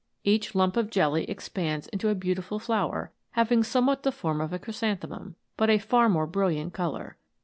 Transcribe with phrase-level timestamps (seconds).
[0.23, 4.51] Each lump of jelly expands into a beautiful flower, having some what the form of
[4.51, 7.17] a chrysanthemum, but a far more brilliant colour.